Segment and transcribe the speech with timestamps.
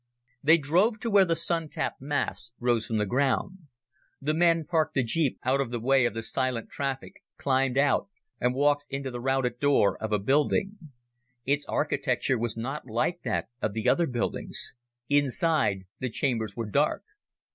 [0.41, 3.67] They drove to where the Sun tap masts rose from the ground.
[4.19, 8.09] The men parked the jeep out of the way of the silent traffic, climbed out
[8.39, 10.79] and walked into the rounded door of a building.
[11.45, 14.73] Its architecture was not like that of the other buildings.
[15.07, 17.03] Inside the chambers were dark.